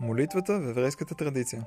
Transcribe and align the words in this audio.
Молитвата 0.00 0.60
в 0.60 0.68
еврейската 0.68 1.14
традиция. 1.14 1.66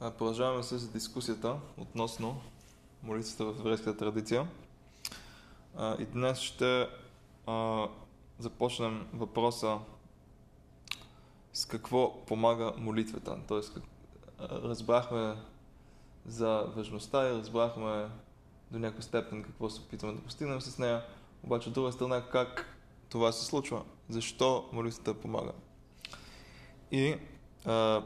Продължаваме 0.00 0.62
с 0.62 0.88
дискусията 0.88 1.56
относно 1.78 2.40
молитвата 3.02 3.44
в 3.44 3.60
еврейската 3.60 3.96
традиция. 3.96 4.48
И 5.98 6.04
днес 6.04 6.38
ще 6.38 6.88
започнем 8.38 9.06
въпроса 9.12 9.78
с 11.52 11.66
какво 11.66 12.26
помага 12.26 12.72
молитвата. 12.78 13.38
Тоест, 13.48 13.80
разбрахме 14.40 15.36
за 16.26 16.64
важността 16.76 17.28
и 17.28 17.32
разбрахме 17.32 18.08
до 18.70 18.78
някаква 18.78 19.02
степен 19.02 19.42
какво 19.42 19.70
се 19.70 19.80
опитваме 19.80 20.14
да 20.14 20.22
постигнем 20.22 20.60
с 20.60 20.78
нея. 20.78 21.04
Обаче 21.44 21.68
от 21.68 21.74
друга 21.74 21.92
страна 21.92 22.28
как 22.28 22.72
това 23.08 23.32
се 23.32 23.44
случва. 23.44 23.84
Защо 24.08 24.68
молитвата 24.72 25.14
помага? 25.14 25.52
И 26.90 27.16
а, 27.64 28.02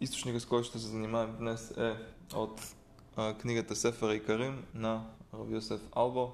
източника, 0.00 0.40
с 0.40 0.46
който 0.46 0.68
ще 0.68 0.78
се 0.78 0.86
занимаем 0.86 1.36
днес 1.38 1.70
е 1.70 1.96
от 2.34 2.74
а, 3.16 3.34
книгата 3.34 3.76
Сефер 3.76 4.14
и 4.14 4.24
Карим 4.24 4.64
на 4.74 5.06
Рав 5.34 5.50
Йосеф 5.50 5.80
Албо, 5.92 6.32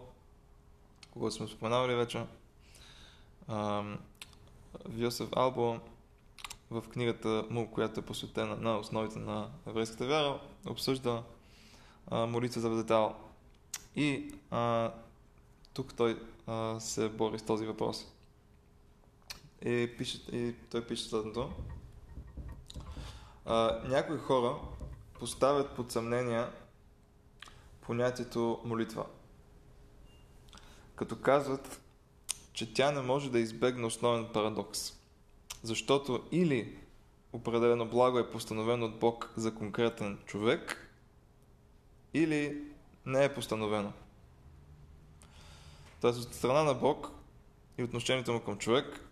когато 1.11 1.35
сме 1.35 1.49
споменавали 1.49 1.95
вече. 1.95 2.25
А, 3.49 3.85
Йосеф 4.97 5.29
Албо 5.37 5.79
в 6.71 6.83
книгата 6.93 7.45
му, 7.51 7.71
която 7.71 8.01
е 8.01 8.03
посветена 8.03 8.57
на 8.57 8.79
основите 8.79 9.19
на 9.19 9.51
еврейската 9.67 10.07
вяра, 10.07 10.41
обсъжда 10.67 11.23
а, 12.07 12.27
молитва 12.27 12.61
за 12.61 12.77
детал. 12.77 13.17
И 13.97 14.35
а, 14.51 14.93
тук 15.75 15.95
той 15.95 16.23
а, 16.51 16.81
се 16.81 17.09
бори 17.09 17.39
с 17.39 17.43
този 17.43 17.67
въпрос. 17.67 18.07
И, 19.65 19.95
пише, 19.99 20.21
и 20.33 20.55
той 20.71 20.87
пише 20.87 21.05
следното. 21.05 21.51
А, 23.45 23.83
някои 23.85 24.19
хора 24.19 24.57
поставят 25.19 25.77
под 25.77 25.93
съмнение 25.93 26.45
понятието 27.81 28.61
молитва. 28.65 29.07
Като 30.95 31.17
казват, 31.17 31.81
че 32.53 32.75
тя 32.75 32.93
не 32.93 33.01
може 33.01 33.31
да 33.31 33.39
избегне 33.39 33.87
основен 33.87 34.29
парадокс. 34.33 34.93
Защото 35.63 36.23
или 36.33 36.79
определено 37.33 37.89
благо 37.89 38.19
е 38.19 38.31
постановено 38.31 38.87
от 38.87 38.99
Бог 38.99 39.33
за 39.37 39.55
конкретен 39.55 40.19
човек, 40.27 40.91
или 42.15 42.65
не 43.07 43.25
е 43.25 43.35
постановено. 43.35 43.93
Тоест 46.01 46.19
от 46.19 46.35
страна 46.35 46.63
на 46.63 46.75
Бог 46.75 47.11
и 47.79 47.83
отношението 47.83 48.33
му 48.33 48.41
към 48.41 48.59
човек, 48.59 49.11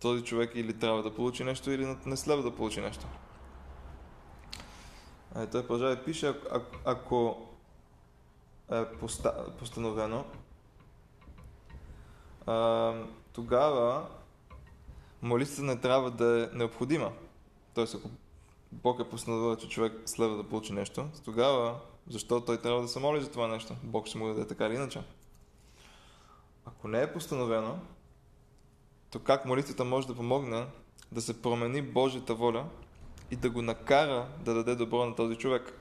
този 0.00 0.24
човек 0.24 0.50
или 0.54 0.78
трябва 0.78 1.02
да 1.02 1.14
получи 1.14 1.44
нещо, 1.44 1.70
или 1.70 1.96
не 2.06 2.16
следва 2.16 2.42
да 2.42 2.56
получи 2.56 2.80
нещо. 2.80 3.06
А, 5.34 5.46
той 5.46 5.62
продължава 5.62 5.92
и 5.92 6.04
пише, 6.04 6.34
ако, 6.50 6.76
ако 6.84 7.46
е 8.72 8.84
поста, 8.84 9.56
постановено, 9.58 10.24
а, 12.46 12.94
тогава 13.32 14.06
молитвата 15.22 15.62
не 15.62 15.80
трябва 15.80 16.10
да 16.10 16.42
е 16.42 16.56
необходима. 16.56 17.12
Тоест, 17.74 17.94
ако 17.94 18.08
Бог 18.72 19.00
е 19.00 19.08
постановил, 19.08 19.56
че 19.56 19.68
човек 19.68 19.92
следва 20.06 20.36
да 20.36 20.48
получи 20.48 20.72
нещо, 20.72 21.08
тогава 21.24 21.80
защо 22.08 22.40
той 22.40 22.60
трябва 22.60 22.82
да 22.82 22.88
се 22.88 22.98
моли 22.98 23.20
за 23.20 23.30
това 23.30 23.48
нещо? 23.48 23.74
Бог 23.82 24.06
ще 24.06 24.18
му 24.18 24.26
даде 24.26 24.46
така 24.46 24.66
или 24.66 24.74
иначе. 24.74 25.02
Ако 26.82 26.88
не 26.88 27.02
е 27.02 27.12
постановено, 27.12 27.78
то 29.10 29.18
как 29.18 29.44
молитвата 29.44 29.84
може 29.84 30.06
да 30.06 30.14
помогне 30.14 30.66
да 31.12 31.22
се 31.22 31.42
промени 31.42 31.82
Божията 31.82 32.34
воля 32.34 32.66
и 33.30 33.36
да 33.36 33.50
го 33.50 33.62
накара 33.62 34.28
да 34.40 34.54
даде 34.54 34.74
добро 34.74 35.06
на 35.06 35.14
този 35.14 35.36
човек? 35.36 35.78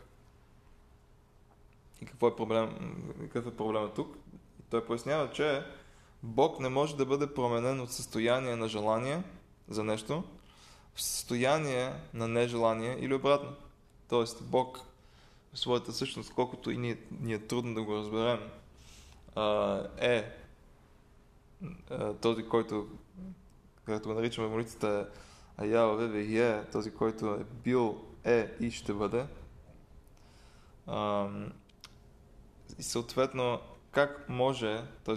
И 2.02 2.06
какво 2.06 2.28
е 2.28 2.36
проблем, 2.36 2.76
какъв 3.20 3.48
е 3.48 3.58
проблема 3.58 3.94
тук? 3.94 4.18
Той 4.70 4.86
пояснява, 4.86 5.32
че 5.32 5.66
Бог 6.24 6.60
не 6.60 6.70
може 6.70 6.98
да 6.98 7.06
бъде 7.06 7.34
променен 7.34 7.80
от 7.80 7.92
състояние 7.92 8.56
на 8.56 8.68
желание 8.68 9.24
за 9.70 9.84
нещо 9.84 10.24
в 10.96 11.02
състояние 11.02 11.94
на 12.14 12.28
нежелание 12.28 12.98
или 13.00 13.14
обратно. 13.14 13.50
Тоест 14.10 14.44
Бог 14.44 14.80
в 15.54 15.60
своята 15.60 15.94
същност, 15.94 16.34
колкото 16.34 16.72
и 16.72 16.78
ни, 16.78 16.98
ни 17.22 17.34
е 17.34 17.48
трудно 17.48 17.74
да 17.74 17.84
го 17.84 17.96
разберем, 17.96 18.40
е 20.02 20.41
този, 22.22 22.44
който, 22.44 22.88
както 23.86 24.10
го 24.10 24.16
наричаме 24.16 24.48
молитвата, 24.48 25.10
е 25.62 25.66
Аява 25.66 25.96
Веве 25.96 26.40
е, 26.40 26.66
този, 26.66 26.92
който 26.92 27.26
е 27.26 27.44
бил, 27.44 28.02
е 28.24 28.52
и 28.60 28.72
ще 28.72 28.94
бъде. 28.94 29.26
И 32.80 32.84
съответно, 32.84 33.60
как 33.92 34.30
може, 34.30 34.84
т.е. 35.04 35.16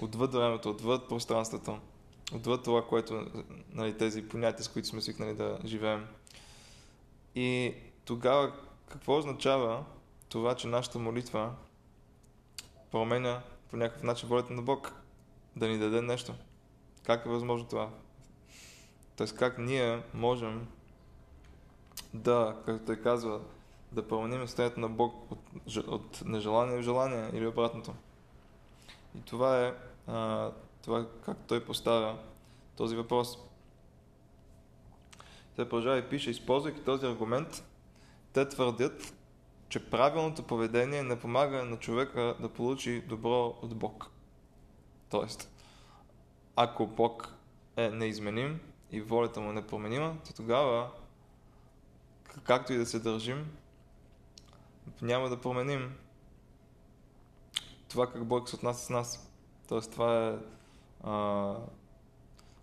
отвъд 0.00 0.32
времето, 0.32 0.70
отвъд 0.70 1.08
пространството, 1.08 1.78
отвъд 2.34 2.64
това, 2.64 2.86
което, 2.86 3.26
нали, 3.72 3.96
тези 3.96 4.28
понятия, 4.28 4.64
с 4.64 4.68
които 4.68 4.88
сме 4.88 5.00
свикнали 5.00 5.34
да 5.34 5.58
живеем. 5.64 6.06
И 7.34 7.74
тогава 8.04 8.52
какво 8.88 9.18
означава 9.18 9.84
това, 10.28 10.54
че 10.54 10.66
нашата 10.66 10.98
молитва 10.98 11.54
променя 12.90 13.42
по 13.70 13.76
някакъв 13.76 14.02
начин 14.02 14.28
волята 14.28 14.52
на 14.52 14.62
Бог 14.62 15.03
да 15.56 15.68
ни 15.68 15.78
даде 15.78 16.02
нещо? 16.02 16.34
Как 17.04 17.26
е 17.26 17.28
възможно 17.28 17.68
това? 17.68 17.90
Тоест 19.16 19.36
как 19.36 19.58
ние 19.58 20.02
можем 20.14 20.66
да, 22.14 22.56
както 22.66 22.86
той 22.86 22.96
казва, 22.96 23.40
да 23.92 24.08
променим 24.08 24.46
състоянието 24.46 24.80
на 24.80 24.88
Бог 24.88 25.32
от, 25.32 25.76
от 25.76 26.22
нежелание 26.24 26.76
в 26.76 26.82
желание 26.82 27.30
или 27.32 27.46
обратното. 27.46 27.94
И 29.18 29.20
това 29.20 29.66
е 29.66 29.74
а, 30.06 30.50
това 30.82 31.06
как 31.24 31.36
той 31.46 31.64
поставя 31.64 32.18
този 32.76 32.96
въпрос. 32.96 33.38
Той 35.56 35.68
продължава 35.68 35.98
и 35.98 36.08
пише, 36.08 36.30
използвайки 36.30 36.80
този 36.80 37.06
аргумент, 37.06 37.64
те 38.32 38.48
твърдят, 38.48 39.14
че 39.68 39.90
правилното 39.90 40.42
поведение 40.42 41.02
не 41.02 41.20
помага 41.20 41.64
на 41.64 41.76
човека 41.76 42.36
да 42.40 42.48
получи 42.48 43.02
добро 43.02 43.54
от 43.62 43.76
Бог. 43.76 44.13
Тоест, 45.10 45.50
ако 46.56 46.86
Бог 46.86 47.34
е 47.76 47.90
неизменим 47.90 48.60
и 48.90 49.00
волята 49.00 49.40
му 49.40 49.50
е 49.50 49.52
непроменима, 49.52 50.16
то 50.26 50.34
тогава, 50.34 50.90
както 52.42 52.72
и 52.72 52.76
да 52.76 52.86
се 52.86 52.98
държим, 52.98 53.56
няма 55.02 55.28
да 55.28 55.40
променим 55.40 55.96
това 57.94 58.06
как 58.06 58.24
Бог 58.24 58.48
се 58.48 58.56
отнася 58.56 58.84
с 58.84 58.90
нас. 58.90 59.32
Тоест, 59.68 59.92
това 59.92 60.28
е 60.28 60.36
а, 61.02 61.54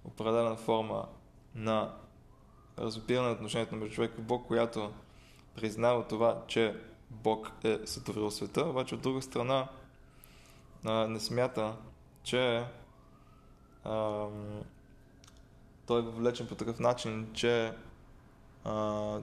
определена 0.06 0.56
форма 0.56 1.07
на 1.56 1.94
разбиране 2.78 3.28
на 3.28 3.34
отношението 3.34 3.75
между 3.75 3.96
човек 3.96 4.12
и 4.18 4.22
Бог, 4.22 4.47
която 4.47 4.94
признава 5.56 6.07
това, 6.07 6.44
че 6.47 6.81
Бог 7.09 7.51
е 7.63 7.80
сътворил 7.85 8.31
света, 8.31 8.66
обаче 8.66 8.96
от 8.96 9.01
друга 9.01 9.22
страна 9.22 9.69
а, 10.85 11.07
не 11.07 11.19
смята, 11.19 11.75
че 12.23 12.65
а, 13.83 14.27
той 15.85 15.99
е 15.99 16.03
въвлечен 16.03 16.47
по 16.47 16.55
такъв 16.55 16.79
начин, 16.79 17.29
че 17.33 17.73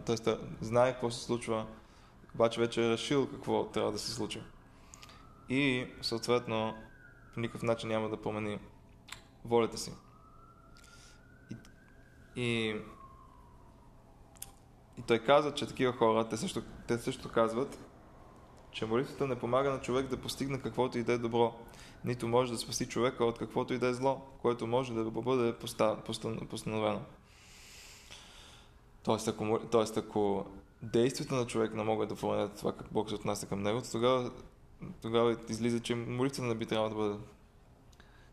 т.е. 0.05 0.17
знае 0.61 0.93
какво 0.93 1.11
се 1.11 1.25
случва, 1.25 1.67
обаче 2.35 2.61
вече 2.61 2.87
е 2.87 2.91
решил 2.91 3.31
какво 3.31 3.67
трябва 3.67 3.93
да 3.93 3.99
се 3.99 4.13
случи. 4.13 4.43
И 5.49 5.87
съответно 6.03 6.75
по 7.35 7.41
никакъв 7.41 7.63
начин 7.63 7.89
няма 7.89 8.09
да 8.09 8.23
промени 8.23 8.59
волята 9.45 9.79
си. 9.79 9.93
И, 11.51 11.57
и, 12.43 12.69
и 14.99 15.03
той 15.07 15.19
каза, 15.19 15.55
че 15.55 15.67
такива 15.67 15.93
хора, 15.93 16.29
те 16.29 16.37
също, 16.37 16.63
те 16.87 16.99
също 16.99 17.29
казват, 17.29 17.79
че 18.71 18.87
молитвата 18.87 19.27
не 19.27 19.39
помага 19.39 19.71
на 19.71 19.81
човек 19.81 20.07
да 20.07 20.21
постигне 20.21 20.61
каквото 20.61 20.99
и 20.99 21.03
да 21.03 21.13
е 21.13 21.19
добро, 21.19 21.55
нито 22.05 22.29
може 22.29 22.53
да 22.53 22.59
спаси 22.59 22.89
човека 22.89 23.25
от 23.25 23.39
каквото 23.39 23.75
и 23.75 23.79
да 23.79 23.89
е 23.89 23.95
зло, 23.95 24.21
което 24.43 24.67
може 24.67 24.95
да 24.95 25.05
бъде 25.05 25.55
постановено. 26.51 27.01
Тоест 29.03 29.29
ако, 29.29 29.61
тоест, 29.71 29.97
ако 29.97 30.47
действията 30.83 31.35
на 31.35 31.47
човек 31.47 31.75
не 31.75 31.83
могат 31.83 32.09
да 32.09 32.17
променят 32.17 32.57
това 32.57 32.73
как 32.73 32.93
Бог 32.93 33.09
се 33.09 33.15
отнася 33.15 33.47
към 33.47 33.63
него, 33.63 33.83
тогава, 33.93 34.31
тогава 35.03 35.37
излиза, 35.49 35.81
че 35.81 35.95
молитвата 35.95 36.49
не 36.49 36.55
би 36.55 36.67
трябвало 36.67 36.89
да 36.89 36.95
бъде. 36.95 37.19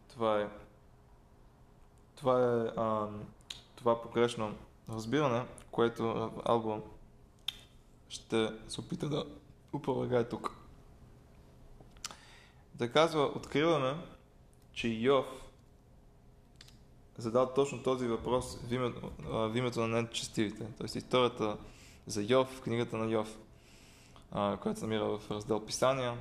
Това 0.09 0.41
е 0.41 0.47
това 2.15 2.39
е 2.41 2.79
а, 2.79 3.07
това 3.75 4.01
погрешно 4.01 4.55
разбиране, 4.89 5.45
което 5.71 6.31
Албо 6.45 6.81
ще 8.09 8.49
се 8.67 8.81
опита 8.81 9.09
да 9.09 9.25
опровергае 9.73 10.23
тук. 10.23 10.64
Да 12.75 12.91
казва, 12.91 13.31
откриваме, 13.35 13.95
че 14.73 14.87
Йов 14.87 15.25
задал 17.17 17.53
точно 17.53 17.83
този 17.83 18.07
въпрос 18.07 18.57
в 18.67 18.73
името, 18.73 19.11
в 19.19 19.53
името 19.55 19.87
на 19.87 20.01
нечестивите. 20.01 20.67
Тоест 20.77 20.95
историята 20.95 21.57
за 22.07 22.23
Йов, 22.23 22.47
в 22.47 22.61
книгата 22.61 22.97
на 22.97 23.11
Йов, 23.11 23.37
която 24.31 24.79
се 24.79 24.85
намира 24.85 25.17
в 25.17 25.31
раздел 25.31 25.65
Писания, 25.65 26.17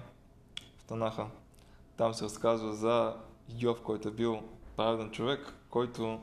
в 0.78 0.84
Танаха. 0.84 1.26
Там 1.96 2.14
се 2.14 2.24
разказва 2.24 2.74
за 2.74 3.16
Йов, 3.58 3.82
който 3.82 4.08
е 4.08 4.12
бил 4.12 4.42
праведен 4.76 5.10
човек, 5.10 5.54
който 5.70 6.20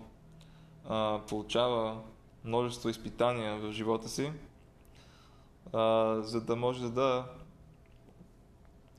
а, 0.90 1.22
получава 1.28 2.02
множество 2.44 2.90
изпитания 2.90 3.58
в 3.58 3.72
живота 3.72 4.10
си, 4.10 4.32
а, 5.74 6.16
за 6.22 6.42
да 6.42 6.56
може 6.56 6.90
да 6.90 7.26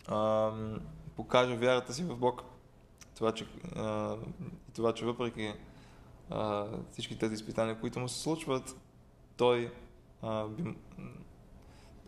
а, 0.08 0.52
покаже 1.16 1.56
вярата 1.56 1.94
си 1.94 2.04
в 2.04 2.16
Бог. 2.16 2.42
Това, 3.14 3.32
че, 3.32 3.46
а, 3.76 4.16
това, 4.74 4.94
че 4.94 5.04
въпреки 5.04 5.52
а, 6.30 6.66
всички 6.92 7.18
тези 7.18 7.34
изпитания, 7.34 7.80
които 7.80 8.00
му 8.00 8.08
се 8.08 8.20
случват, 8.20 8.76
той, 9.36 9.72
а, 10.22 10.46
би, 10.46 10.74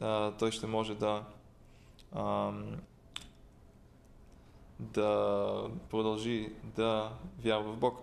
а, 0.00 0.30
той 0.30 0.50
ще 0.50 0.66
може 0.66 0.94
да 0.94 1.24
а, 2.12 2.52
да 4.78 5.70
продължи 5.90 6.52
да 6.64 7.12
вярва 7.38 7.72
в 7.72 7.76
Бог. 7.76 7.98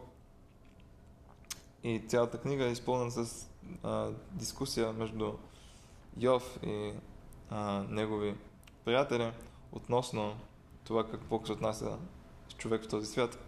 И 1.83 1.99
цялата 2.07 2.37
книга 2.37 2.65
е 2.65 2.71
изпълнена 2.71 3.11
с 3.11 3.49
а, 3.83 4.11
дискусия 4.31 4.93
между 4.93 5.33
Йов 6.17 6.59
и 6.63 6.93
а, 7.49 7.83
негови 7.89 8.35
приятели 8.85 9.31
относно 9.71 10.35
това 10.83 11.07
какво 11.07 11.45
се 11.45 11.51
отнася 11.51 11.97
с 12.49 12.53
човек 12.53 12.83
в 12.83 12.87
този 12.87 13.07
свят. 13.07 13.39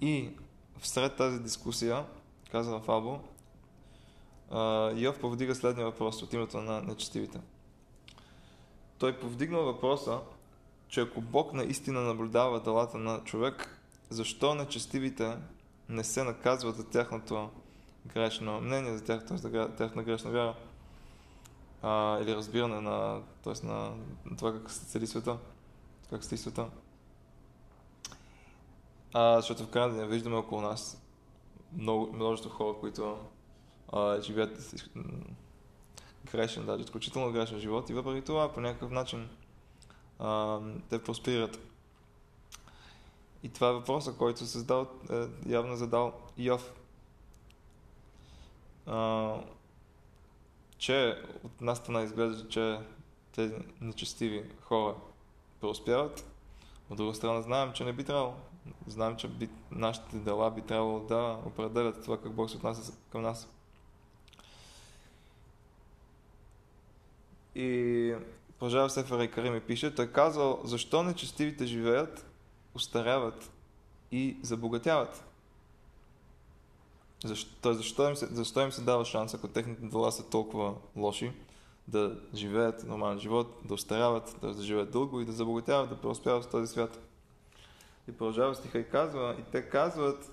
И 0.00 0.30
всред 0.78 1.16
тази 1.16 1.42
дискусия, 1.42 2.04
казва 2.52 2.80
Фабо, 2.80 3.20
Йов 4.94 5.20
повдига 5.20 5.54
следния 5.54 5.86
въпрос 5.86 6.22
от 6.22 6.32
името 6.32 6.60
на 6.60 6.82
нечестивите. 6.82 7.40
Той 8.98 9.18
повдигнал 9.18 9.64
въпроса, 9.64 10.20
че 10.88 11.00
ако 11.00 11.20
Бог 11.20 11.52
наистина 11.52 12.00
наблюдава 12.00 12.60
делата 12.60 12.98
на 12.98 13.24
човек, 13.24 13.78
защо 14.10 14.54
нечестивите 14.54 15.36
не 15.88 16.04
се 16.04 16.24
наказват 16.24 16.76
за 16.76 16.84
тяхното 16.84 17.50
грешно 18.06 18.60
мнение, 18.60 18.96
за 18.96 19.04
тяхната, 19.04 19.36
за 19.36 19.68
тяхна 19.76 20.02
грешна 20.02 20.30
вяра? 20.30 20.54
А, 21.82 22.20
или 22.20 22.36
разбиране 22.36 22.80
на, 22.80 23.20
т.е. 23.44 23.66
на 23.66 23.92
това 24.38 24.52
как 24.52 24.70
се 24.70 24.84
цели 24.84 25.06
света, 25.06 25.38
как 26.10 26.24
стои 26.24 26.38
света. 26.38 26.70
А, 29.12 29.36
защото 29.36 29.64
в 29.64 29.70
крайна 29.70 29.94
ден 29.94 30.08
виждаме 30.08 30.36
около 30.36 30.60
нас 30.60 31.02
много, 31.72 32.12
множество 32.12 32.50
хора, 32.50 32.78
които 32.80 33.18
а, 33.92 34.20
живеят 34.20 34.74
грешен, 36.32 36.66
даже 36.66 36.84
изключително 36.84 37.32
грешен 37.32 37.58
живот 37.58 37.90
и 37.90 37.94
въпреки 37.94 38.24
това 38.24 38.52
по 38.52 38.60
някакъв 38.60 38.90
начин 38.90 39.28
а, 40.18 40.60
те 40.88 41.02
просперират. 41.02 41.58
И 43.42 43.48
това 43.48 43.68
е 43.68 43.72
въпроса, 43.72 44.12
който 44.12 44.46
се 44.46 44.66
е, 45.10 45.26
явно 45.46 45.76
задал 45.76 46.12
Йов. 46.38 46.72
А, 48.86 49.34
че 50.78 51.22
от 51.44 51.60
нас 51.60 51.78
страна 51.78 52.02
изглежда, 52.02 52.48
че 52.48 52.78
тези 53.32 53.54
нечестиви 53.80 54.50
хора 54.62 54.94
преуспяват, 55.60 56.24
от 56.90 56.96
друга 56.96 57.14
страна 57.14 57.42
знаем, 57.42 57.72
че 57.72 57.84
не 57.84 57.92
би 57.92 58.04
трябвало. 58.04 58.34
Знаем, 58.86 59.16
че 59.16 59.28
би, 59.28 59.48
нашите 59.70 60.16
дела 60.16 60.50
би 60.50 60.60
трябвало 60.62 61.00
да 61.00 61.38
определят 61.46 62.02
това 62.02 62.20
как 62.20 62.32
Бог 62.32 62.50
се 62.50 62.56
отнася 62.56 62.92
към 63.12 63.22
нас. 63.22 63.48
И 67.54 68.14
продължава 68.58 68.90
Сефера 68.90 69.24
и 69.24 69.30
Карим 69.30 69.56
и 69.56 69.60
пише, 69.60 69.94
той 69.94 70.12
казал, 70.12 70.60
защо 70.64 71.02
нечестивите 71.02 71.66
живеят, 71.66 72.26
устаряват 72.74 73.50
и 74.12 74.36
забогатяват? 74.42 75.24
Защо, 77.24 77.74
защо, 77.74 78.08
им 78.08 78.16
се, 78.16 78.26
защо 78.26 78.60
им 78.60 78.72
се 78.72 78.82
дава 78.82 79.04
шанс, 79.04 79.34
ако 79.34 79.48
техните 79.48 79.82
дела 79.82 80.12
са 80.12 80.30
толкова 80.30 80.74
лоши, 80.96 81.32
да 81.90 82.20
живеят 82.34 82.84
нормален 82.86 83.18
живот, 83.18 83.60
да 83.64 83.74
устаряват, 83.74 84.36
да, 84.40 84.54
да 84.54 84.62
живеят 84.62 84.90
дълго 84.90 85.20
и 85.20 85.24
да 85.24 85.32
забогатяват, 85.32 85.88
да 85.88 86.00
преуспяват 86.00 86.44
в 86.44 86.50
този 86.50 86.66
свят? 86.66 87.00
И 88.08 88.12
продължава 88.12 88.54
стиха 88.54 88.78
и 88.78 88.88
казва, 88.88 89.36
и 89.38 89.42
те 89.52 89.68
казват 89.68 90.32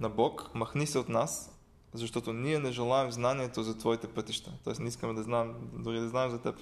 на 0.00 0.08
Бог, 0.08 0.50
махни 0.54 0.86
се 0.86 0.98
от 0.98 1.08
нас, 1.08 1.58
защото 1.92 2.32
ние 2.32 2.58
не 2.58 2.72
желаем 2.72 3.12
знанието 3.12 3.62
за 3.62 3.78
твоите 3.78 4.08
пътища. 4.08 4.52
Тоест 4.64 4.80
не 4.80 4.88
искаме 4.88 5.14
да 5.14 5.22
знаем, 5.22 5.54
дори 5.72 6.00
да 6.00 6.08
знаем 6.08 6.30
за 6.30 6.42
теб. 6.42 6.56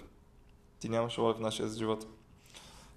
Ти 0.78 0.88
нямаш 0.88 1.18
роля 1.18 1.34
в 1.34 1.40
нашия 1.40 1.68
живот. 1.68 2.06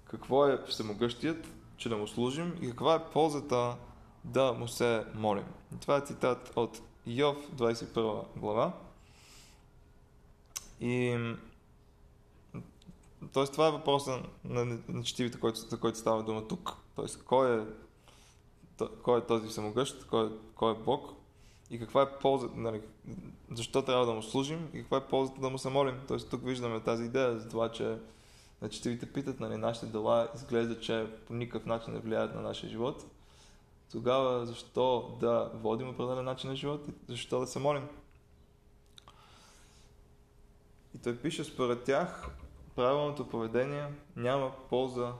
Какво 0.04 0.46
е 0.46 0.64
всемогъщият, 0.68 1.46
че 1.76 1.88
да 1.88 1.96
му 1.96 2.06
служим 2.06 2.58
и 2.62 2.70
каква 2.70 2.94
е 2.94 3.04
ползата 3.12 3.76
да 4.24 4.52
му 4.52 4.68
се 4.68 5.04
молим. 5.14 5.44
И 5.74 5.80
това 5.80 5.96
е 5.96 6.00
цитат 6.00 6.52
от 6.56 6.80
Йов, 7.06 7.36
21 7.56 8.24
глава. 8.36 8.72
И 10.80 11.18
Тоест, 13.32 13.52
това 13.52 13.68
е 13.68 13.70
въпроса 13.70 14.22
на, 14.44 14.78
четивите, 15.04 15.40
който, 15.40 15.58
за 15.58 15.80
който 15.80 15.98
става 15.98 16.22
дума 16.22 16.48
тук. 16.48 16.72
Тоест, 16.96 17.24
кой 17.24 17.60
е, 17.60 17.64
кой 19.02 19.18
е 19.18 19.24
този 19.24 19.48
всемогъщ, 19.48 20.06
кой, 20.06 20.26
е, 20.26 20.30
кой 20.54 20.72
е 20.72 20.78
Бог 20.84 21.12
и 21.70 21.78
каква 21.78 22.02
е 22.02 22.18
полза, 22.18 22.48
нали, 22.54 22.80
защо 23.50 23.82
трябва 23.82 24.06
да 24.06 24.12
му 24.12 24.22
служим 24.22 24.68
и 24.74 24.78
каква 24.78 24.96
е 24.96 25.06
ползата 25.06 25.40
да 25.40 25.50
му 25.50 25.58
се 25.58 25.68
молим. 25.68 26.00
Тоест, 26.08 26.30
тук 26.30 26.44
виждаме 26.44 26.80
тази 26.80 27.04
идея 27.04 27.38
за 27.38 27.48
това, 27.48 27.72
че 27.72 27.98
на 28.62 28.68
четивите 28.68 29.12
питат, 29.12 29.40
нали, 29.40 29.56
нашите 29.56 29.86
дела 29.86 30.28
изглежда, 30.34 30.80
че 30.80 31.06
по 31.26 31.34
никакъв 31.34 31.66
начин 31.66 31.92
не 31.92 32.00
влияят 32.00 32.34
на 32.34 32.40
нашия 32.40 32.70
живот. 32.70 33.04
Тогава 33.92 34.46
защо 34.46 35.16
да 35.20 35.50
водим 35.54 35.88
определен 35.88 36.24
начин 36.24 36.50
на 36.50 36.56
живот 36.56 36.88
и 36.88 36.92
защо 37.08 37.40
да 37.40 37.46
се 37.46 37.58
молим? 37.58 37.88
И 40.96 40.98
той 40.98 41.16
пише, 41.16 41.44
според 41.44 41.84
тях, 41.84 42.28
правилното 42.76 43.28
поведение 43.28 43.86
няма 44.16 44.52
полза 44.70 45.12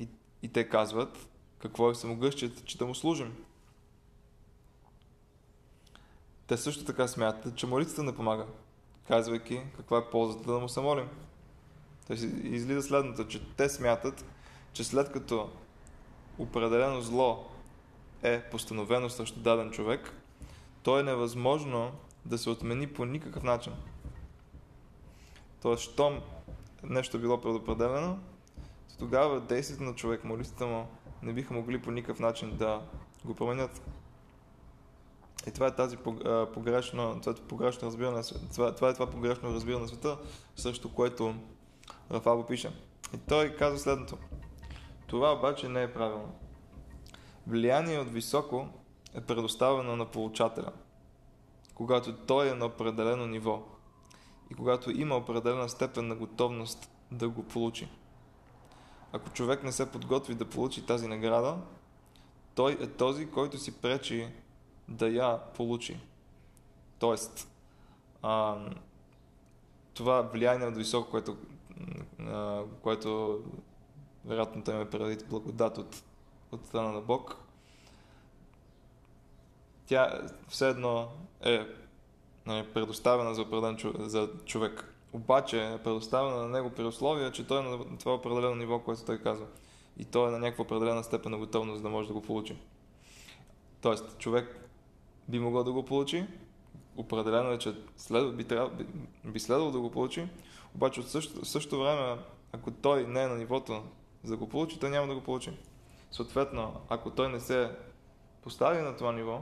и, 0.00 0.08
и 0.42 0.48
те 0.48 0.68
казват 0.68 1.28
какво 1.58 1.90
е 1.90 1.94
самогъщието, 1.94 2.64
че 2.64 2.78
да 2.78 2.86
му 2.86 2.94
служим. 2.94 3.44
Те 6.46 6.56
също 6.56 6.84
така 6.84 7.08
смятат, 7.08 7.56
че 7.56 7.66
молитвата 7.66 8.02
не 8.02 8.16
помага, 8.16 8.46
казвайки 9.08 9.62
каква 9.76 9.98
е 9.98 10.10
ползата 10.10 10.52
да 10.52 10.58
му 10.58 10.68
се 10.68 10.80
молим. 10.80 11.08
Тоест 12.06 12.22
излиза 12.42 12.82
следното, 12.82 13.28
че 13.28 13.46
те 13.56 13.68
смятат, 13.68 14.24
че 14.72 14.84
след 14.84 15.12
като 15.12 15.50
определено 16.38 17.00
зло 17.00 17.50
е 18.22 18.42
постановено 18.50 19.10
срещу 19.10 19.40
даден 19.40 19.70
човек, 19.70 20.12
то 20.82 20.98
е 20.98 21.02
невъзможно 21.02 21.92
да 22.24 22.38
се 22.38 22.50
отмени 22.50 22.86
по 22.86 23.04
никакъв 23.04 23.42
начин. 23.42 23.72
Тоест, 25.64 25.82
щом 25.82 26.20
нещо 26.82 27.18
било 27.18 27.40
предопределено, 27.40 28.18
тогава 28.98 29.40
действието 29.40 29.82
на 29.82 29.94
човек, 29.94 30.24
молитвата 30.24 30.66
му, 30.66 30.86
не 31.22 31.32
биха 31.32 31.54
могли 31.54 31.82
по 31.82 31.90
никакъв 31.90 32.18
начин 32.20 32.56
да 32.56 32.82
го 33.24 33.34
променят. 33.34 33.82
И 35.46 35.50
това 35.50 35.66
е 35.66 35.74
тази 35.74 35.96
погрешно, 36.54 37.20
това 37.20 37.32
е 37.32 37.48
погрешно 37.48 37.88
разбиране, 37.88 38.22
това, 38.54 38.88
е 38.88 38.94
това 38.94 39.10
погрешно 39.10 39.54
разбиране 39.54 39.82
на 39.82 39.88
света, 39.88 40.18
срещу 40.56 40.92
което 40.92 41.34
Рафабо 42.10 42.46
пише. 42.46 42.72
И 43.14 43.18
той 43.18 43.56
казва 43.56 43.78
следното. 43.78 44.18
Това 45.06 45.32
обаче 45.32 45.68
не 45.68 45.82
е 45.82 45.92
правилно. 45.92 46.34
Влияние 47.46 47.98
от 47.98 48.08
високо 48.08 48.68
е 49.14 49.20
предоставено 49.20 49.96
на 49.96 50.06
получателя, 50.06 50.72
когато 51.74 52.16
той 52.16 52.50
е 52.50 52.54
на 52.54 52.66
определено 52.66 53.26
ниво 53.26 53.62
и 54.54 54.56
когато 54.56 54.90
има 54.90 55.16
определена 55.16 55.68
степен 55.68 56.08
на 56.08 56.14
готовност 56.14 56.90
да 57.10 57.28
го 57.28 57.42
получи. 57.42 57.88
Ако 59.12 59.30
човек 59.30 59.62
не 59.62 59.72
се 59.72 59.92
подготви 59.92 60.34
да 60.34 60.44
получи 60.44 60.86
тази 60.86 61.08
награда, 61.08 61.58
той 62.54 62.72
е 62.72 62.86
този, 62.86 63.30
който 63.30 63.58
си 63.58 63.80
пречи 63.80 64.28
да 64.88 65.08
я 65.08 65.38
получи. 65.54 66.00
Тоест, 66.98 67.48
а, 68.22 68.58
това 69.94 70.22
влияние 70.22 70.66
от 70.66 70.76
високо, 70.76 71.10
което, 71.10 71.36
а, 72.20 72.62
което 72.82 73.40
вероятно 74.24 74.64
той 74.64 74.74
ме 74.74 74.90
предвид 74.90 75.28
благодат 75.28 75.78
от, 75.78 76.02
от 76.52 76.66
страна 76.66 76.92
на 76.92 77.00
Бог, 77.00 77.36
тя 79.86 80.20
все 80.48 80.68
едно 80.68 81.08
е 81.40 81.66
нали, 82.46 82.66
предоставена 82.74 83.34
за 83.34 83.42
определен 83.42 83.78
за 83.98 84.30
човек. 84.44 84.94
Обаче 85.12 85.66
е 85.66 85.78
предоставена 85.78 86.36
на 86.36 86.48
него 86.48 86.70
при 86.70 86.84
условие, 86.84 87.32
че 87.32 87.46
той 87.46 87.58
е 87.58 87.62
на 87.62 87.98
това 87.98 88.14
определено 88.14 88.54
ниво, 88.54 88.78
което 88.78 89.04
той 89.04 89.18
казва. 89.18 89.46
И 89.98 90.04
той 90.04 90.28
е 90.28 90.32
на 90.32 90.38
някаква 90.38 90.62
определена 90.62 91.04
степен 91.04 91.32
на 91.32 91.38
готовност 91.38 91.82
да 91.82 91.88
може 91.88 92.08
да 92.08 92.14
го 92.14 92.22
получи. 92.22 92.56
Тоест, 93.80 94.18
човек 94.18 94.70
би 95.28 95.38
могъл 95.38 95.64
да 95.64 95.72
го 95.72 95.84
получи, 95.84 96.26
определено 96.96 97.50
е, 97.50 97.58
че 97.58 97.74
следва, 97.96 98.32
би, 98.32 98.44
трябва, 98.44 98.70
би, 98.70 98.86
би 99.24 99.40
следвало 99.40 99.70
да 99.70 99.80
го 99.80 99.90
получи, 99.90 100.28
обаче 100.74 101.00
от 101.00 101.08
същото, 101.08 101.44
същото 101.44 101.82
време, 101.82 102.18
ако 102.52 102.70
той 102.70 103.06
не 103.06 103.22
е 103.22 103.26
на 103.26 103.34
нивото 103.34 103.82
за 104.24 104.30
да 104.30 104.36
го 104.36 104.48
получи, 104.48 104.78
той 104.78 104.90
няма 104.90 105.06
да 105.06 105.14
го 105.14 105.20
получи. 105.20 105.50
Съответно, 106.10 106.80
ако 106.88 107.10
той 107.10 107.28
не 107.28 107.40
се 107.40 107.70
постави 108.42 108.82
на 108.82 108.96
това 108.96 109.12
ниво, 109.12 109.40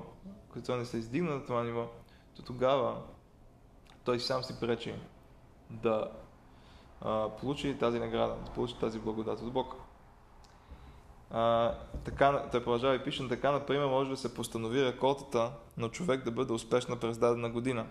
ако 0.50 0.62
той 0.62 0.78
не 0.78 0.84
се 0.84 0.98
издигна 0.98 1.34
на 1.34 1.44
това 1.44 1.64
ниво, 1.64 1.88
то 2.36 2.42
тогава 2.42 3.02
той 4.04 4.20
сам 4.20 4.44
си 4.44 4.60
пречи 4.60 4.94
да 5.70 6.10
а, 7.00 7.28
получи 7.28 7.78
тази 7.78 7.98
награда, 7.98 8.34
да 8.44 8.52
получи 8.52 8.74
тази 8.80 8.98
благодат 8.98 9.40
от 9.40 9.52
Бог. 9.52 9.74
А, 11.30 11.74
така, 12.04 12.48
той 12.52 12.64
продължава 12.64 12.94
и 12.94 13.04
пише, 13.04 13.28
така, 13.28 13.52
например, 13.52 13.86
може 13.86 14.10
да 14.10 14.16
се 14.16 14.34
постанови 14.34 14.84
реколтата 14.84 15.52
на 15.76 15.88
човек 15.88 16.24
да 16.24 16.30
бъде 16.30 16.52
успешна 16.52 17.00
през 17.00 17.18
дадена 17.18 17.50
година. 17.50 17.86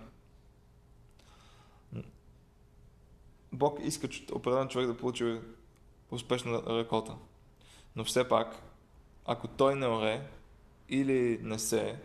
Бог 3.54 3.80
иска 3.82 4.08
определен 4.34 4.68
човек 4.68 4.88
да 4.88 4.98
получи 4.98 5.40
успешна 6.12 6.62
реколта. 6.68 7.16
Но 7.96 8.04
все 8.04 8.28
пак, 8.28 8.62
ако 9.26 9.48
той 9.48 9.76
не 9.76 9.88
оре 9.88 10.28
или 10.90 11.40
не 11.44 11.60
се, 11.60 12.00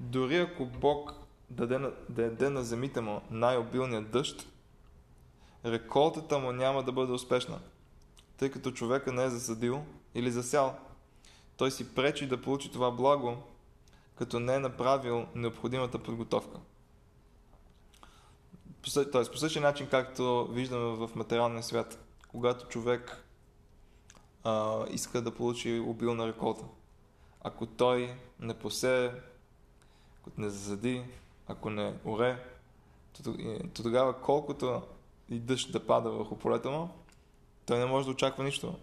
дори 0.00 0.36
ако 0.36 0.66
Бог 0.66 1.12
даде, 1.50 1.90
даде 2.08 2.50
на 2.50 2.64
земите 2.64 3.00
му 3.00 3.20
най-обилния 3.30 4.02
дъжд, 4.02 4.46
реколтата 5.64 6.38
му 6.38 6.52
няма 6.52 6.82
да 6.82 6.92
бъде 6.92 7.12
успешна, 7.12 7.60
тъй 8.36 8.50
като 8.50 8.70
човека 8.70 9.12
не 9.12 9.24
е 9.24 9.30
засадил 9.30 9.84
или 10.14 10.30
засял. 10.30 10.78
Той 11.56 11.70
си 11.70 11.94
пречи 11.94 12.28
да 12.28 12.42
получи 12.42 12.72
това 12.72 12.90
благо, 12.90 13.36
като 14.14 14.40
не 14.40 14.54
е 14.54 14.58
направил 14.58 15.26
необходимата 15.34 15.98
подготовка. 15.98 16.58
Тоест, 19.12 19.32
по 19.32 19.38
същия 19.38 19.62
начин, 19.62 19.88
както 19.90 20.48
виждаме 20.50 20.84
в 20.84 21.10
материалния 21.14 21.62
свят, 21.62 22.06
когато 22.28 22.68
човек 22.68 23.24
а, 24.44 24.84
иска 24.90 25.22
да 25.22 25.34
получи 25.34 25.82
обилна 25.86 26.28
реколта. 26.28 26.64
Ако 27.42 27.66
той 27.66 28.16
не 28.40 28.54
посее, 28.54 29.10
ако 30.26 30.40
не 30.40 30.50
засади, 30.50 31.04
ако 31.48 31.70
не 31.70 31.94
оре, 32.04 32.44
то, 33.12 33.22
то 33.22 33.82
тогава 33.82 34.20
колкото 34.20 34.82
и 35.30 35.38
дъжд 35.38 35.72
да 35.72 35.86
пада 35.86 36.10
върху 36.10 36.36
полето 36.36 36.70
му, 36.70 36.90
той 37.66 37.78
не 37.78 37.86
може 37.86 38.06
да 38.06 38.12
очаква 38.12 38.44
нищо. 38.44 38.74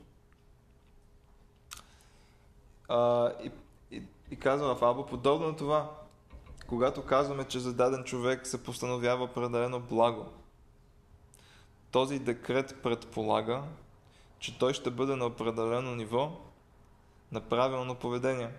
А, 2.88 3.31
и, 3.43 3.51
и, 3.91 4.03
и 4.31 4.35
казва 4.35 4.75
в 4.75 4.83
Або, 4.83 5.05
подобно 5.05 5.47
на 5.47 5.55
това, 5.55 5.91
когато 6.67 7.05
казваме, 7.05 7.47
че 7.47 7.59
за 7.59 7.73
даден 7.73 8.03
човек 8.03 8.47
се 8.47 8.63
постановява 8.63 9.23
определено 9.23 9.79
благо, 9.79 10.25
този 11.91 12.19
декрет 12.19 12.81
предполага, 12.83 13.63
че 14.39 14.59
той 14.59 14.73
ще 14.73 14.91
бъде 14.91 15.15
на 15.15 15.25
определено 15.25 15.95
ниво 15.95 16.31
на 17.31 17.41
правилно 17.41 17.95
поведение. 17.95 18.50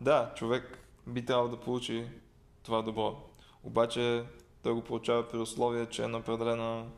Да, 0.00 0.32
човек 0.36 0.83
би 1.06 1.24
трябвало 1.24 1.48
да 1.48 1.60
получи 1.60 2.08
това 2.62 2.82
добро. 2.82 3.16
Обаче 3.64 4.24
той 4.62 4.72
го 4.72 4.84
получава 4.84 5.28
при 5.28 5.38
условие, 5.38 5.86
че 5.86 6.04
е 6.04 6.08
на 6.08 6.18
определено 6.18 6.90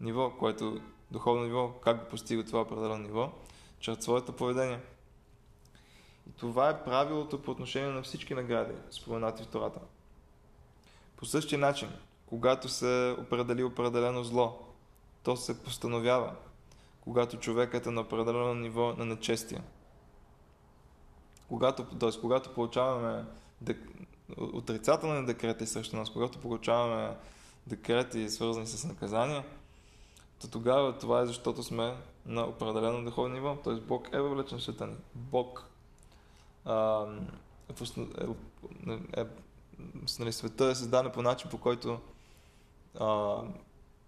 ниво, 0.00 0.30
което 0.38 0.80
духовно 1.10 1.44
ниво, 1.44 1.72
как 1.72 2.04
го 2.04 2.10
постига 2.10 2.44
това 2.44 2.60
определено 2.60 2.98
ниво? 2.98 3.32
Чрез 3.80 3.98
своето 3.98 4.32
поведение. 4.32 4.80
И 6.28 6.32
това 6.32 6.70
е 6.70 6.84
правилото 6.84 7.42
по 7.42 7.50
отношение 7.50 7.88
на 7.88 8.02
всички 8.02 8.34
награди, 8.34 8.74
споменати 8.90 9.42
в 9.42 9.46
Тората. 9.46 9.80
По 11.16 11.26
същия 11.26 11.58
начин, 11.58 11.88
когато 12.26 12.68
се 12.68 13.16
определи 13.18 13.64
определено 13.64 14.24
зло, 14.24 14.68
то 15.22 15.36
се 15.36 15.62
постановява, 15.62 16.34
когато 17.00 17.38
човекът 17.38 17.86
е 17.86 17.90
на 17.90 18.00
определено 18.00 18.54
ниво 18.54 18.94
на 18.98 19.04
нечестие. 19.04 19.60
Когато, 21.48 21.84
т.е. 21.84 22.20
когато 22.20 22.54
получаваме 22.54 23.24
дек... 23.60 23.78
отрицателни 24.36 25.26
декрети 25.26 25.66
срещу 25.66 25.96
нас, 25.96 26.10
когато 26.10 26.38
получаваме 26.38 27.16
декрети 27.66 28.28
свързани 28.28 28.66
с 28.66 28.84
наказания, 28.84 29.44
то 30.40 30.48
тогава 30.48 30.98
това 30.98 31.20
е 31.20 31.26
защото 31.26 31.62
сме 31.62 31.96
на 32.26 32.42
определено 32.42 33.04
духовно 33.04 33.34
ниво. 33.34 33.56
Т.е. 33.56 33.74
Бог 33.74 34.08
е 34.12 34.20
въвлечен 34.20 34.58
в 34.58 34.62
света 34.62 34.86
ни. 34.86 34.96
Бог 35.14 35.64
а, 36.64 37.06
е, 37.70 38.24
е, 38.90 39.20
е, 39.20 39.24
нали, 40.18 40.32
света 40.32 40.64
е 40.64 40.74
създаден 40.74 41.12
по 41.12 41.22
начин, 41.22 41.50
по 41.50 41.58
който 41.58 42.00
а, 43.00 43.36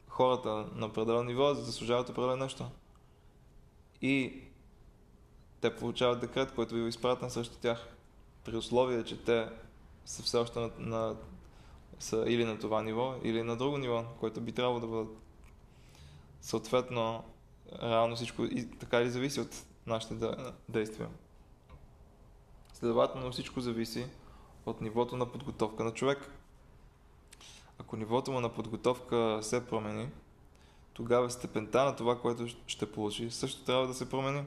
хората 0.09 0.67
на 0.75 0.87
определено 0.87 1.23
ниво 1.23 1.55
заслужават 1.55 2.09
определено 2.09 2.37
нещо. 2.37 2.71
И 4.03 4.43
те 5.61 5.77
получават 5.77 6.21
декрет, 6.21 6.55
който 6.55 6.75
бива 6.75 6.89
изпратен 6.89 7.31
срещу 7.31 7.57
тях. 7.57 7.89
При 8.45 8.57
условие, 8.57 9.05
че 9.05 9.25
те 9.25 9.49
са 10.05 10.23
все 10.23 10.37
още 10.37 10.59
на, 10.59 10.71
на, 10.79 11.17
са 11.99 12.25
или 12.29 12.45
на 12.45 12.59
това 12.59 12.83
ниво, 12.83 13.15
или 13.23 13.43
на 13.43 13.57
друго 13.57 13.79
ниво, 13.79 14.05
което 14.21 14.41
би 14.41 14.53
трябвало 14.53 14.81
да 14.81 14.87
бъдат. 14.87 15.17
Съответно, 16.41 17.25
реално 17.83 18.17
всичко 18.17 18.45
и 18.45 18.71
така 18.71 19.01
или 19.01 19.11
зависи 19.11 19.41
от 19.41 19.67
нашите 19.87 20.15
действия. 20.69 21.09
Следователно 22.73 23.33
всичко 23.33 23.61
зависи 23.61 24.07
от 24.67 24.81
нивото 24.81 25.17
на 25.17 25.33
подготовка 25.33 25.85
на 25.85 25.95
човек. 25.95 26.33
Ако 27.79 27.97
нивото 27.97 28.33
му 28.33 28.41
на 28.41 28.49
подготовка 28.49 29.39
се 29.43 29.67
промени, 29.67 30.09
тогава 30.93 31.31
степента 31.31 31.85
на 31.85 31.97
това, 31.97 32.21
което 32.21 32.47
ще 32.67 32.93
получи, 32.93 33.31
също 33.31 33.65
трябва 33.65 33.87
да 33.87 33.95
се 33.95 34.11
промени. 34.11 34.45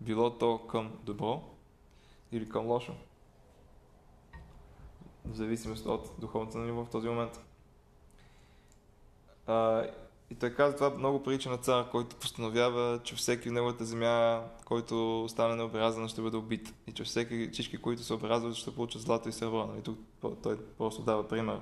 Било 0.00 0.30
то 0.30 0.58
към 0.58 0.98
добро 1.02 1.42
или 2.32 2.48
към 2.48 2.66
лошо. 2.66 2.94
В 5.24 5.34
зависимост 5.34 5.86
от 5.86 6.10
духовната 6.18 6.58
на 6.58 6.64
ниво 6.64 6.84
в 6.84 6.90
този 6.90 7.08
момент. 7.08 7.40
А, 9.46 9.86
и 10.30 10.34
той 10.34 10.50
казва 10.54 10.76
това 10.76 10.90
много 10.90 11.22
прилича 11.22 11.50
на 11.50 11.58
цар, 11.58 11.90
който 11.90 12.16
постановява, 12.16 13.00
че 13.04 13.14
всеки 13.14 13.48
в 13.48 13.52
неговата 13.52 13.84
земя, 13.84 14.44
който 14.64 15.26
стане 15.28 15.56
необрязан, 15.56 16.08
ще 16.08 16.22
бъде 16.22 16.36
убит. 16.36 16.74
И 16.86 16.92
че 16.92 17.04
всеки, 17.04 17.50
всички, 17.52 17.78
които 17.78 18.02
се 18.02 18.14
образват, 18.14 18.54
ще 18.54 18.74
получат 18.74 19.02
злато 19.02 19.28
и 19.28 19.32
сребро. 19.32 19.66
Нали? 19.66 19.82
Тук 19.82 19.98
той 20.42 20.58
просто 20.78 21.02
дава 21.02 21.28
пример 21.28 21.60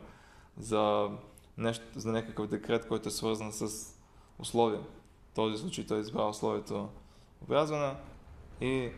за, 0.59 1.11
нещо, 1.59 1.85
за 1.97 2.13
някакъв 2.13 2.47
декрет, 2.47 2.89
който 2.89 3.09
е 3.09 3.13
свързан 3.13 3.53
с 3.53 3.95
условия. 4.39 4.81
В 4.81 5.35
този 5.35 5.57
случай 5.57 5.87
той 5.87 6.01
избра 6.01 6.29
условието 6.29 6.89
обрязване 7.43 7.95
и 8.61 8.91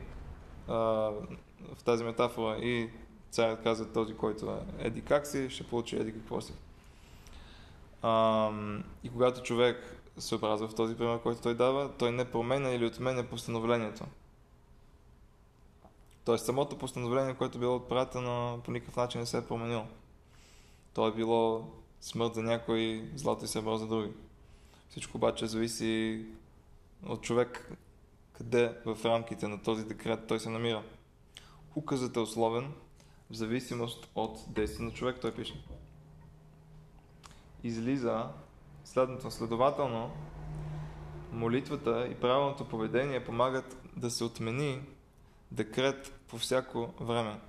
в 1.75 1.85
тази 1.85 2.05
метафора 2.05 2.57
и 2.57 2.91
царят 3.31 3.63
казва 3.63 3.93
този, 3.93 4.15
който 4.15 4.51
е 4.51 4.87
еди 4.87 5.03
как 5.03 5.27
си, 5.27 5.51
ще 5.51 5.65
получи 5.65 5.97
еди 5.97 6.13
какво 6.13 6.41
си. 6.41 6.53
А, 8.03 8.51
и 9.05 9.11
когато 9.11 9.43
човек 9.43 9.97
се 10.19 10.35
образва 10.35 10.69
в 10.69 10.75
този 10.75 10.97
пример, 10.97 11.23
който 11.23 11.43
той 11.43 11.55
дава, 11.55 11.91
той 11.99 12.13
не 12.13 12.31
променя 12.31 12.71
или 12.71 12.87
отменя 12.87 13.25
постановлението. 13.25 14.05
Тоест 16.25 16.47
самото 16.47 16.79
постановление, 16.79 17.35
което 17.35 17.59
е 17.59 17.61
било 17.61 17.77
отпратено, 17.77 18.61
по 18.65 18.71
никакъв 18.71 18.97
начин 18.97 19.21
не 19.21 19.27
се 19.27 19.39
е 19.39 19.47
променило. 19.47 19.85
То 20.95 21.09
е 21.09 21.13
било 21.13 21.71
смърт 22.01 22.35
за 22.35 22.43
някой, 22.43 23.11
злато 23.15 23.45
и 23.45 23.49
сребро 23.49 23.77
за 23.77 23.87
други. 23.87 24.13
Всичко 24.89 25.17
обаче 25.17 25.47
зависи 25.47 26.25
от 27.07 27.23
човек 27.23 27.73
къде 28.33 28.75
в 28.87 28.99
рамките 29.05 29.49
на 29.49 29.63
този 29.63 29.85
декрет 29.85 30.27
той 30.27 30.41
се 30.41 30.51
намира. 30.51 30.83
Указът 31.75 32.17
е 32.17 32.21
условен 32.21 32.73
в 33.31 33.35
зависимост 33.35 34.11
от 34.15 34.39
действие 34.49 34.87
на 34.87 34.93
човек, 34.93 35.21
той 35.21 35.35
пише. 35.35 35.65
Излиза 37.63 38.29
следното. 38.85 39.31
Следователно, 39.31 40.11
молитвата 41.33 42.09
и 42.11 42.15
правилното 42.15 42.69
поведение 42.69 43.25
помагат 43.25 43.77
да 43.97 44.11
се 44.11 44.25
отмени 44.25 44.83
декрет 45.51 46.21
по 46.29 46.39
всяко 46.39 46.95
време. 47.01 47.41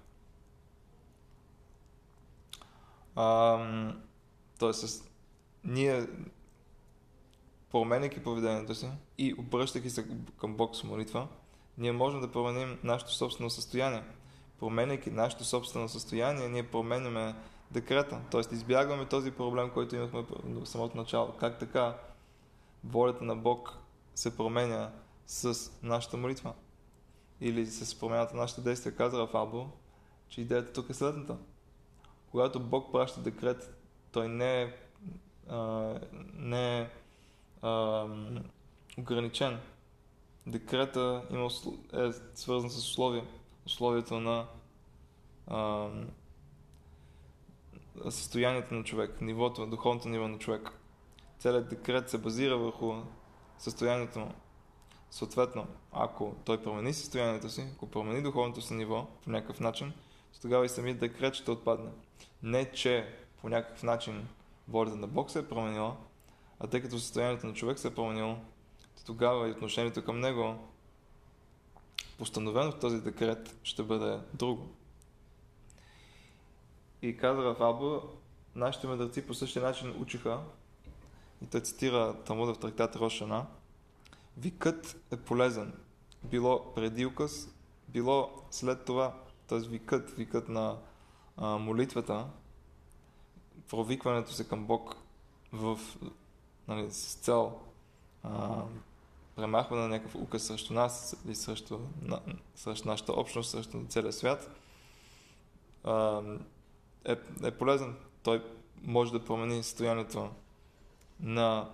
тоест, 4.60 5.12
ние 5.64 6.08
променяйки 7.72 8.24
поведението 8.24 8.76
си 8.76 8.90
и 9.18 9.36
обръщайки 9.38 9.90
се 9.90 10.08
към 10.40 10.58
Бог 10.58 10.76
с 10.76 10.84
молитва, 10.84 11.28
ние 11.82 11.92
можем 11.92 12.22
да 12.22 12.32
променим 12.32 12.78
нашето 12.84 13.14
собствено 13.14 13.50
състояние. 13.50 14.04
Променяйки 14.60 15.12
нашето 15.12 15.44
собствено 15.44 15.90
състояние, 15.90 16.50
ние 16.50 16.68
променяме 16.68 17.36
декрета. 17.72 18.22
Т.е. 18.32 18.56
избягваме 18.56 19.06
този 19.06 19.32
проблем, 19.32 19.70
който 19.70 19.96
имахме 19.96 20.26
в 20.44 20.66
самото 20.66 20.98
начало. 20.98 21.34
Как 21.40 21.60
така 21.60 21.98
волята 22.84 23.24
на 23.24 23.36
Бог 23.36 23.78
се 24.16 24.38
променя 24.38 24.92
с 25.26 25.72
нашата 25.84 26.18
молитва? 26.18 26.54
или 27.42 27.66
с 27.66 28.00
промяната 28.00 28.36
на 28.36 28.42
нашите 28.42 28.62
действия, 28.62 28.96
каза 28.96 29.20
Рафабо, 29.20 29.68
че 30.30 30.42
идеята 30.42 30.74
тук 30.74 30.90
е 30.90 30.94
следната. 30.94 31.38
Когато 32.32 32.60
Бог 32.60 32.92
праща 32.92 33.22
декрет, 33.22 33.78
той 34.12 34.28
не 34.28 34.62
е, 34.62 34.74
а, 35.50 35.94
не 36.34 36.80
е 36.80 36.90
а, 37.62 38.06
ограничен. 38.98 39.60
Декрета 40.48 41.24
има, 41.32 41.50
е 41.94 42.12
свързан 42.36 42.70
с 42.70 42.78
условия. 42.78 43.24
Условието 43.66 44.20
на 44.20 44.48
а, 45.48 45.90
състоянието 48.10 48.74
на 48.74 48.84
човек, 48.84 49.22
нивото, 49.22 49.66
духовното 49.66 50.10
ниво 50.10 50.28
на 50.28 50.38
човек. 50.38 50.70
Целият 51.40 51.70
декрет 51.70 52.10
се 52.10 52.18
базира 52.18 52.58
върху 52.58 52.94
състоянието 53.58 54.20
му. 54.20 54.34
Съответно, 55.12 55.68
ако 55.92 56.36
той 56.46 56.64
промени 56.64 56.94
състоянието 56.94 57.50
си, 57.50 57.68
ако 57.76 57.88
промени 57.88 58.22
духовното 58.22 58.62
си 58.62 58.74
ниво 58.74 59.08
по 59.24 59.30
някакъв 59.30 59.60
начин, 59.60 59.94
тогава 60.42 60.66
и 60.66 60.70
самият 60.70 61.00
декрет 61.00 61.34
ще 61.34 61.52
отпадне. 61.52 61.92
Не, 62.44 62.72
че 62.72 63.16
по 63.42 63.50
някакъв 63.50 63.84
начин 63.84 64.28
волята 64.68 64.96
на 64.96 65.08
Бог 65.08 65.32
се 65.32 65.40
е 65.40 65.48
променила, 65.48 65.96
а 66.60 66.68
тъй 66.68 66.82
като 66.82 67.00
състоянието 67.00 67.48
на 67.48 67.54
човек 67.54 67.80
се 67.80 67.88
е 67.88 67.96
променило, 67.96 68.38
тогава 69.06 69.48
и 69.48 69.52
отношението 69.52 70.06
към 70.06 70.20
него, 70.20 70.68
постановено 72.18 72.72
в 72.72 72.80
този 72.80 73.02
декрет, 73.02 73.60
ще 73.64 73.84
бъде 73.84 74.20
друго. 74.34 74.70
И 77.02 77.18
каза 77.18 77.56
Абу, 77.60 78.00
нашите 78.56 78.88
мъдреци 78.88 79.28
по 79.28 79.34
същия 79.34 79.64
начин 79.64 80.02
учиха, 80.02 80.40
и 81.44 81.48
той 81.48 81.62
цитира 81.62 82.24
Талмуда 82.24 82.54
в 82.54 82.60
трактат 82.60 82.96
Рошана, 82.96 83.46
викът 84.38 84.98
е 85.12 85.18
полезен. 85.18 85.74
Било 86.24 86.74
преди 86.74 87.06
указ, 87.06 87.50
било 87.88 88.32
след 88.52 88.86
това, 88.86 89.16
т.е. 89.48 89.60
викът, 89.60 90.12
викът 90.12 90.50
на 90.50 90.78
а, 91.38 91.58
молитвата, 91.58 92.28
провикването 93.70 94.32
се 94.32 94.48
към 94.48 94.66
Бог 94.66 94.96
в, 95.52 95.80
нали, 96.68 96.92
с 96.92 97.16
цел 97.16 97.60
а, 98.24 98.64
премахване 99.36 99.82
на 99.82 99.88
някакъв 99.88 100.16
указ 100.16 100.44
срещу 100.44 100.74
нас 100.74 101.24
или 101.26 101.36
срещу, 101.36 101.80
на, 102.02 102.22
срещу 102.56 102.88
нашата 102.88 103.12
общност, 103.12 103.50
срещу 103.50 103.86
целия 103.90 104.14
свят, 104.14 104.52
а, 105.84 106.22
е, 107.06 107.16
е 107.44 107.52
полезен. 107.52 107.96
Той 108.24 108.44
може 108.84 109.12
да 109.12 109.26
промени 109.26 109.64
състоянието 109.64 110.30
на, 111.20 111.70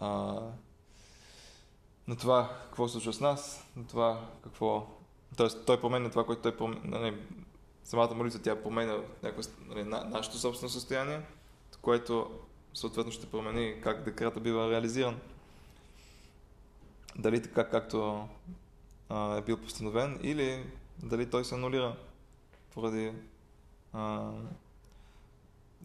а, 0.00 0.08
на 2.08 2.16
това 2.16 2.58
какво 2.64 2.88
се 2.88 2.92
случва 2.92 3.12
с 3.12 3.20
нас, 3.20 3.66
на 3.76 3.86
това 3.86 4.28
какво... 4.44 4.86
Тоест, 5.36 5.66
той 5.66 5.80
променя 5.80 6.10
това, 6.10 6.24
което 6.24 6.42
той 6.42 6.56
променя. 6.56 6.80
Нали, 6.84 7.16
самата 7.84 8.14
молитва 8.14 8.42
тя 8.42 8.62
променя 8.62 8.96
някакво, 9.22 9.50
нали, 9.68 9.84
на, 9.84 10.04
нашето 10.04 10.38
собствено 10.38 10.70
състояние, 10.70 11.20
което 11.82 12.30
съответно 12.74 13.12
ще 13.12 13.30
промени 13.30 13.80
как 13.82 14.04
декрета 14.04 14.40
бива 14.40 14.70
реализиран. 14.70 15.20
Дали 17.16 17.42
така, 17.42 17.68
както 17.68 18.28
а, 19.08 19.36
е 19.36 19.42
бил 19.42 19.56
постановен, 19.56 20.18
или 20.22 20.66
дали 21.02 21.30
той 21.30 21.44
се 21.44 21.54
анулира 21.54 21.96
поради 22.74 23.12
а, 23.92 24.30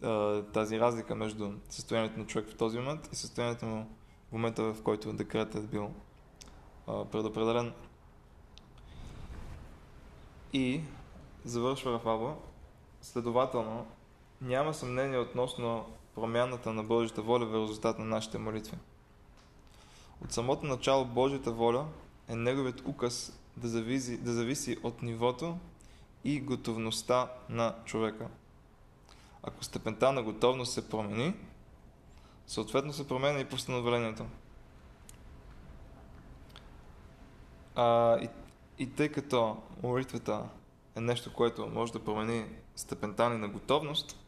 а, 0.02 0.42
тази 0.42 0.80
разлика 0.80 1.14
между 1.14 1.52
състоянието 1.68 2.18
на 2.18 2.26
човек 2.26 2.48
в 2.48 2.56
този 2.56 2.78
момент 2.78 3.08
и 3.12 3.16
състоянието 3.16 3.66
му 3.66 3.86
в 4.28 4.32
момента, 4.32 4.62
в 4.62 4.82
който 4.82 5.12
декретът 5.12 5.64
е 5.64 5.66
бил 5.66 5.90
а, 6.86 7.04
предопределен. 7.04 7.72
И 10.52 10.80
завършва 11.44 11.92
Рафаба, 11.92 12.34
следователно 13.00 13.86
няма 14.40 14.74
съмнение 14.74 15.18
относно 15.18 15.86
промяната 16.14 16.72
на 16.72 16.82
Божията 16.82 17.22
воля 17.22 17.46
в 17.46 17.62
резултат 17.62 17.98
на 17.98 18.04
нашите 18.04 18.38
молитви. 18.38 18.76
От 20.24 20.32
самото 20.32 20.66
начало 20.66 21.04
Божията 21.04 21.52
воля 21.52 21.86
е 22.28 22.34
Неговият 22.34 22.82
указ 22.86 23.40
да 23.56 23.68
зависи, 23.68 24.18
да 24.18 24.32
зависи 24.32 24.76
от 24.82 25.02
нивото 25.02 25.58
и 26.24 26.40
готовността 26.40 27.30
на 27.48 27.74
човека. 27.84 28.28
Ако 29.42 29.64
степента 29.64 30.12
на 30.12 30.22
готовност 30.22 30.72
се 30.72 30.88
промени, 30.88 31.34
съответно 32.46 32.92
се 32.92 33.08
променя 33.08 33.40
и 33.40 33.48
постановлението. 33.48 34.26
А, 37.74 38.18
и, 38.18 38.28
и 38.78 38.90
тъй 38.90 39.08
като 39.08 39.56
молитвата 39.82 40.48
е 40.96 41.00
нещо, 41.00 41.32
което 41.32 41.66
може 41.66 41.92
да 41.92 42.04
промени 42.04 42.46
степента 42.76 43.30
ни 43.30 43.38
на 43.38 43.48
готовност, 43.48 44.18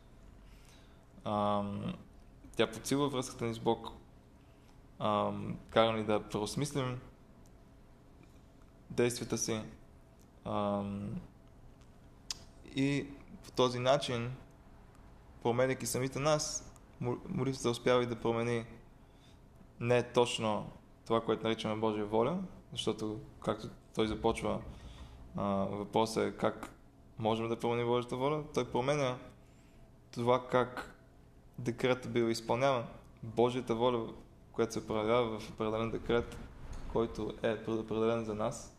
а, 1.25 1.63
тя 2.57 2.71
подсилва 2.71 3.09
връзката 3.09 3.45
ни 3.45 3.55
с 3.55 3.59
Бог, 3.59 3.89
а, 5.01 5.33
кара 5.71 5.93
ни 5.93 6.05
да 6.05 6.29
преосмислим 6.29 7.01
действията 8.91 9.39
си, 9.39 9.63
а, 10.45 10.83
и 12.77 13.07
по 13.45 13.51
този 13.51 13.79
начин, 13.79 14.33
променяйки 15.43 15.87
самите 15.87 16.19
нас, 16.19 16.73
молитвата 17.29 17.71
успява 17.71 18.03
и 18.03 18.07
да 18.07 18.21
промени 18.21 18.65
не 19.81 20.03
точно 20.03 20.71
това, 21.07 21.21
което 21.21 21.47
наричаме 21.47 21.81
Божия 21.81 22.07
воля, 22.07 22.39
защото 22.73 23.21
както 23.45 23.69
той 23.95 24.07
започва, 24.07 24.61
въпросът 25.71 26.25
е 26.25 26.37
как 26.37 26.75
можем 27.19 27.49
да 27.49 27.59
променим 27.59 27.87
Божията 27.87 28.17
воля, 28.17 28.45
той 28.55 28.71
променя 28.71 29.17
това 30.11 30.47
как 30.47 30.97
декретът 31.59 32.13
бил 32.13 32.25
изпълняван. 32.25 32.85
Божията 33.23 33.75
воля, 33.75 34.13
която 34.53 34.73
се 34.73 34.87
проявява 34.87 35.41
в 35.41 35.51
определен 35.51 35.91
декрет, 35.91 36.37
който 36.93 37.35
е 37.43 37.65
предопределен 37.65 38.25
за 38.25 38.35
нас, 38.35 38.77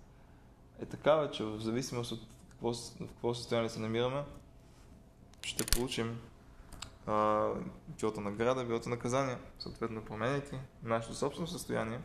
е 0.82 0.86
такава, 0.86 1.32
че 1.32 1.44
в 1.44 1.60
зависимост 1.60 2.12
от 2.12 2.20
какво, 2.50 2.74
в 2.74 2.98
какво 3.00 3.34
състояние 3.34 3.70
се 3.70 3.80
намираме, 3.80 4.24
ще 5.42 5.66
получим 5.66 6.20
а, 7.08 7.48
билото 7.88 8.22
награда, 8.22 8.66
билото 8.66 8.90
наказание, 8.90 9.38
съответно 9.60 10.06
променяйки 10.06 10.56
нашето 10.84 11.16
собствено 11.16 11.48
състояние, 11.48 12.00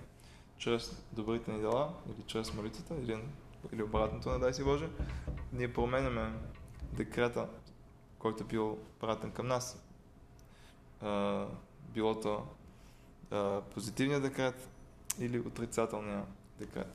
чрез 0.59 1.03
добрите 1.13 1.53
ни 1.53 1.61
дела 1.61 1.95
или 2.07 2.25
чрез 2.27 2.55
молитвата, 2.55 2.95
или, 2.95 3.19
или 3.73 3.83
обратното, 3.83 4.29
на 4.29 4.39
дай 4.39 4.55
си 4.55 4.65
Боже, 4.65 4.89
ние 5.53 5.73
променяме 5.73 6.33
декрета, 6.93 7.49
който 8.19 8.43
е 8.43 8.47
бил 8.47 8.79
пратен 9.01 9.31
към 9.31 9.47
нас. 9.47 9.83
А, 11.01 11.45
билото 11.89 12.47
а, 13.31 13.63
позитивния 13.75 14.21
декрет 14.21 14.57
или 15.19 15.39
отрицателния 15.47 16.27
декрет. 16.59 16.89